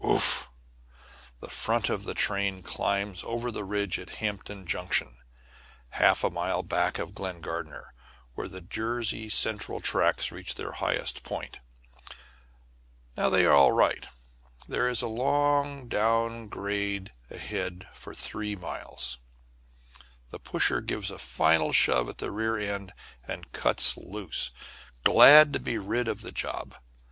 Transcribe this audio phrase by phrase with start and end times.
[0.03, 0.49] Ouf!
[1.41, 5.19] The front of the train climbs over the ridge at Hampton Junction,
[5.89, 7.93] half a mile back of Glen Gardner,
[8.33, 11.59] where the Jersey Central tracks reach their highest point.
[13.15, 14.07] Now they are all right.
[14.67, 19.19] There is a long down grade ahead for three miles.
[20.31, 22.91] The pusher gives a final shove at the rear end,
[23.27, 24.49] and cuts loose,
[25.03, 26.73] glad to be rid of the job.